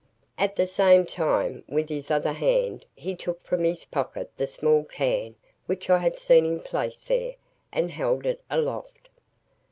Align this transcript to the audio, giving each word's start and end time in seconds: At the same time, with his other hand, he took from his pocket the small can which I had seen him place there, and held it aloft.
At 0.35 0.55
the 0.55 0.65
same 0.65 1.05
time, 1.05 1.63
with 1.67 1.87
his 1.89 2.09
other 2.09 2.33
hand, 2.33 2.87
he 2.95 3.15
took 3.15 3.43
from 3.45 3.63
his 3.63 3.85
pocket 3.85 4.31
the 4.35 4.47
small 4.47 4.83
can 4.83 5.35
which 5.67 5.91
I 5.91 5.99
had 5.99 6.17
seen 6.17 6.43
him 6.43 6.59
place 6.59 7.05
there, 7.05 7.35
and 7.71 7.91
held 7.91 8.25
it 8.25 8.41
aloft. 8.49 9.09